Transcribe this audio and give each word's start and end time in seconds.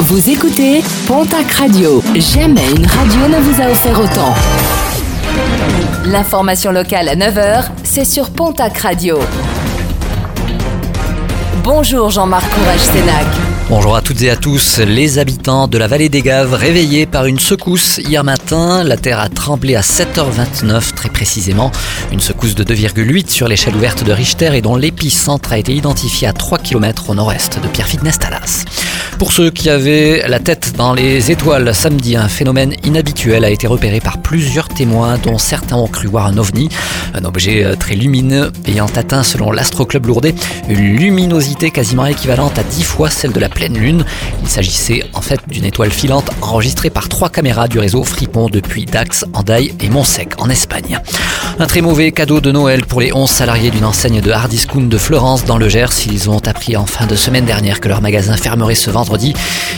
Vous 0.00 0.28
écoutez 0.28 0.82
Pontac 1.06 1.50
Radio. 1.52 2.02
Jamais 2.16 2.68
une 2.76 2.84
radio 2.86 3.28
ne 3.28 3.40
vous 3.40 3.62
a 3.62 3.70
offert 3.70 3.98
autant. 4.00 4.34
L'information 6.04 6.72
locale 6.72 7.08
à 7.08 7.16
9h, 7.16 7.64
c'est 7.84 8.04
sur 8.04 8.30
Pontac 8.30 8.76
Radio. 8.78 9.18
Bonjour 11.62 12.10
Jean-Marc 12.10 12.44
Courage-Sénac. 12.54 13.26
Bonjour 13.70 13.96
à 13.96 14.02
toutes 14.02 14.20
et 14.20 14.28
à 14.28 14.36
tous. 14.36 14.78
Les 14.78 15.18
habitants 15.18 15.68
de 15.68 15.78
la 15.78 15.86
vallée 15.86 16.10
des 16.10 16.20
Gaves 16.20 16.52
réveillés 16.52 17.06
par 17.06 17.24
une 17.24 17.38
secousse 17.38 17.96
hier 17.96 18.22
matin. 18.22 18.84
La 18.84 18.98
terre 18.98 19.20
a 19.20 19.30
tremblé 19.30 19.74
à 19.74 19.80
7h29 19.80 20.92
très 20.94 21.08
précisément. 21.08 21.72
Une 22.12 22.20
secousse 22.20 22.54
de 22.54 22.62
2,8 22.62 23.30
sur 23.30 23.48
l'échelle 23.48 23.74
ouverte 23.74 24.04
de 24.04 24.12
Richter 24.12 24.50
et 24.54 24.60
dont 24.60 24.76
l'épicentre 24.76 25.54
a 25.54 25.58
été 25.58 25.72
identifié 25.72 26.28
à 26.28 26.34
3 26.34 26.58
km 26.58 27.08
au 27.08 27.14
nord-est 27.14 27.58
de 27.62 27.68
Pierrefitte-Nestalas. 27.68 28.64
Pour 29.18 29.32
ceux 29.32 29.50
qui 29.50 29.70
avaient 29.70 30.24
la 30.28 30.38
tête 30.38 30.74
dans 30.76 30.92
les 30.92 31.30
étoiles 31.30 31.74
samedi, 31.74 32.16
un 32.16 32.28
phénomène 32.28 32.74
inhabituel 32.84 33.44
a 33.44 33.50
été 33.50 33.66
repéré 33.66 34.00
par 34.00 34.18
plusieurs 34.18 34.68
témoins 34.68 35.18
dont 35.18 35.38
certains 35.38 35.76
ont 35.76 35.86
cru 35.86 36.08
voir 36.08 36.26
un 36.26 36.36
ovni, 36.38 36.68
un 37.14 37.24
objet 37.24 37.64
euh, 37.64 37.76
très 37.76 37.94
lumineux 37.94 38.50
ayant 38.66 38.86
atteint 38.96 39.22
selon 39.22 39.52
l'Astroclub 39.52 40.06
Lourdes 40.06 40.32
une 40.68 40.96
luminosité 40.96 41.70
quasiment 41.70 42.06
équivalente 42.06 42.58
à 42.58 42.62
10 42.62 42.82
fois 42.82 43.10
celle 43.10 43.32
de 43.32 43.40
la 43.40 43.48
pleine 43.48 43.76
lune. 43.76 44.04
Il 44.42 44.48
s'agissait 44.48 45.04
en 45.12 45.20
fait 45.20 45.40
d'une 45.48 45.64
étoile 45.64 45.90
filante 45.90 46.30
enregistrée 46.40 46.90
par 46.90 47.08
trois 47.08 47.28
caméras 47.28 47.68
du 47.68 47.78
réseau 47.78 48.04
Fripon 48.04 48.48
depuis 48.48 48.86
Dax, 48.86 49.24
Andaille 49.32 49.74
et 49.80 49.88
Montsec 49.88 50.40
en 50.40 50.48
Espagne. 50.48 51.00
Un 51.58 51.66
très 51.66 51.80
mauvais 51.80 52.12
cadeau 52.12 52.40
de 52.40 52.50
Noël 52.50 52.84
pour 52.84 53.00
les 53.00 53.12
11 53.12 53.28
salariés 53.28 53.70
d'une 53.70 53.84
enseigne 53.84 54.20
de 54.20 54.30
hard 54.30 54.50
discount 54.50 54.88
de 54.88 54.98
Florence 54.98 55.44
dans 55.44 55.58
le 55.58 55.68
Gers. 55.68 56.06
Ils 56.10 56.30
ont 56.30 56.40
appris 56.46 56.76
en 56.76 56.86
fin 56.86 57.06
de 57.06 57.16
semaine 57.16 57.44
dernière 57.44 57.80
que 57.80 57.88
leur 57.88 58.00
magasin 58.00 58.36
fermerait 58.36 58.74
ce 58.84 58.90
vendredi 58.90 59.34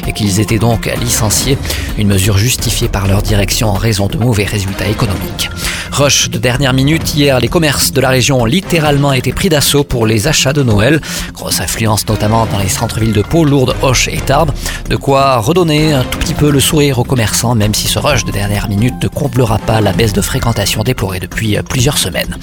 et 0.06 0.12
qu'ils 0.12 0.40
étaient 0.40 0.58
donc 0.58 0.90
licenciés. 1.00 1.58
Une 1.98 2.08
mesure 2.08 2.38
justifiée 2.38 2.88
par 2.88 3.06
leur 3.06 3.22
direction 3.22 3.68
en 3.68 3.74
raison 3.74 4.06
de 4.06 4.18
mauvais 4.18 4.44
résultats 4.44 4.88
économiques. 4.88 5.50
Rush 5.92 6.28
de 6.28 6.38
dernière 6.38 6.74
minute, 6.74 7.14
hier, 7.14 7.40
les 7.40 7.48
commerces 7.48 7.92
de 7.92 8.00
la 8.00 8.10
région 8.10 8.42
ont 8.42 8.44
littéralement 8.44 9.12
été 9.12 9.32
pris 9.32 9.48
d'assaut 9.48 9.84
pour 9.84 10.06
les 10.06 10.26
achats 10.26 10.52
de 10.52 10.62
Noël. 10.62 11.00
Grosse 11.32 11.60
influence 11.60 12.06
notamment 12.08 12.46
dans 12.46 12.58
les 12.58 12.68
centres-villes 12.68 13.14
de 13.14 13.22
Pau, 13.22 13.44
Lourdes, 13.44 13.74
Hoche 13.82 14.08
et 14.08 14.18
Tarbes. 14.18 14.50
De 14.90 14.96
quoi 14.96 15.38
redonner 15.38 15.94
un 15.94 16.02
tout 16.02 16.18
petit 16.18 16.34
peu 16.34 16.50
le 16.50 16.60
sourire 16.60 16.98
aux 16.98 17.04
commerçants, 17.04 17.54
même 17.54 17.72
si 17.72 17.86
ce 17.86 17.98
rush 17.98 18.24
de 18.24 18.32
dernière 18.32 18.68
minute 18.68 18.94
ne 19.02 19.08
comblera 19.08 19.58
pas 19.58 19.80
la 19.80 19.92
baisse 19.92 20.12
de 20.12 20.20
fréquentation 20.20 20.82
déplorée 20.82 21.20
depuis 21.20 21.56
plusieurs 21.68 21.98
semaines. 21.98 22.36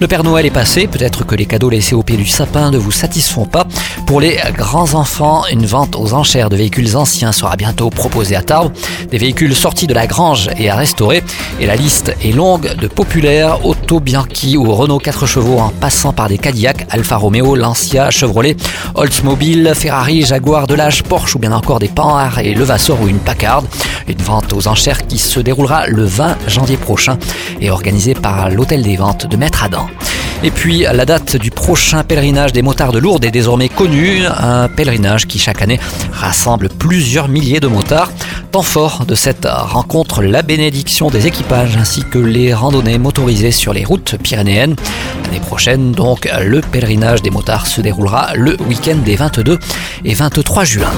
Le 0.00 0.06
Père 0.08 0.24
Noël 0.24 0.46
est 0.46 0.50
passé, 0.50 0.86
peut-être 0.86 1.24
que 1.24 1.34
les 1.34 1.46
cadeaux 1.46 1.70
laissés 1.70 1.94
au 1.94 2.02
pied 2.02 2.16
du 2.16 2.26
sapin 2.26 2.70
ne 2.70 2.78
vous 2.78 2.92
satisfont 2.92 3.44
pas. 3.44 3.66
Pour 4.06 4.20
les 4.20 4.38
grands 4.56 4.94
enfants, 4.94 5.44
une 5.50 5.66
vente 5.66 5.96
aux 6.04 6.12
enchères 6.12 6.50
de 6.50 6.56
véhicules 6.56 6.96
anciens 6.96 7.32
sera 7.32 7.56
bientôt 7.56 7.88
proposée 7.88 8.36
à 8.36 8.42
Tarbes. 8.42 8.72
Des 9.10 9.16
véhicules 9.16 9.54
sortis 9.54 9.86
de 9.86 9.94
la 9.94 10.06
grange 10.06 10.50
et 10.58 10.68
à 10.68 10.76
restaurer. 10.76 11.24
Et 11.60 11.66
la 11.66 11.76
liste 11.76 12.14
est 12.22 12.32
longue 12.32 12.74
de 12.76 12.88
populaires, 12.88 13.64
Auto 13.64 14.00
Bianchi 14.00 14.58
ou 14.58 14.70
Renault 14.70 14.98
4 14.98 15.24
chevaux 15.24 15.58
en 15.58 15.70
passant 15.70 16.12
par 16.12 16.28
des 16.28 16.36
Cadillac, 16.36 16.86
Alfa 16.90 17.16
Romeo, 17.16 17.54
Lancia, 17.54 18.10
Chevrolet, 18.10 18.54
Oldsmobile, 18.94 19.72
Ferrari, 19.74 20.26
Jaguar, 20.26 20.66
Delage, 20.66 21.02
Porsche 21.04 21.36
ou 21.36 21.38
bien 21.38 21.52
encore 21.52 21.78
des 21.78 21.88
Panhard 21.88 22.38
et 22.38 22.52
Levasseur 22.52 23.00
ou 23.00 23.08
une 23.08 23.18
Packard. 23.18 23.64
Une 24.06 24.22
vente 24.22 24.52
aux 24.52 24.68
enchères 24.68 25.06
qui 25.06 25.18
se 25.18 25.40
déroulera 25.40 25.86
le 25.86 26.04
20 26.04 26.36
janvier 26.48 26.76
prochain 26.76 27.16
et 27.62 27.70
organisée 27.70 28.14
par 28.14 28.50
l'Hôtel 28.50 28.82
des 28.82 28.96
Ventes 28.96 29.26
de 29.26 29.36
Maître 29.38 29.64
Adam. 29.64 29.86
Et 30.44 30.50
puis 30.50 30.80
la 30.80 31.06
date 31.06 31.36
du 31.36 31.50
prochain 31.50 32.04
pèlerinage 32.04 32.52
des 32.52 32.60
motards 32.60 32.92
de 32.92 32.98
Lourdes 32.98 33.24
est 33.24 33.30
désormais 33.30 33.70
connue, 33.70 34.26
un 34.26 34.68
pèlerinage 34.68 35.26
qui 35.26 35.38
chaque 35.38 35.62
année 35.62 35.80
rassemble 36.12 36.68
plusieurs 36.68 37.28
milliers 37.28 37.60
de 37.60 37.66
motards. 37.66 38.12
Temps 38.52 38.60
fort 38.60 39.06
de 39.06 39.14
cette 39.14 39.48
rencontre, 39.50 40.22
la 40.22 40.42
bénédiction 40.42 41.08
des 41.08 41.26
équipages 41.26 41.78
ainsi 41.78 42.04
que 42.04 42.18
les 42.18 42.52
randonnées 42.52 42.98
motorisées 42.98 43.52
sur 43.52 43.72
les 43.72 43.86
routes 43.86 44.18
pyrénéennes. 44.22 44.76
L'année 45.24 45.40
prochaine, 45.40 45.92
donc, 45.92 46.28
le 46.44 46.60
pèlerinage 46.60 47.22
des 47.22 47.30
motards 47.30 47.66
se 47.66 47.80
déroulera 47.80 48.34
le 48.34 48.58
week-end 48.68 48.96
des 48.96 49.16
22 49.16 49.58
et 50.04 50.12
23 50.12 50.64
juin. 50.64 50.92